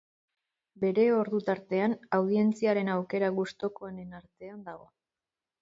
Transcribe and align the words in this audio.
Bere 0.83 1.03
ordu-tartean, 1.17 1.93
audientziaren 2.19 2.91
aukera 2.97 3.31
gustukoenen 3.39 4.21
artean 4.25 4.69
dago. 4.73 4.91